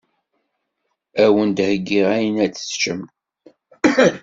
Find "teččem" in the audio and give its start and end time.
2.53-3.01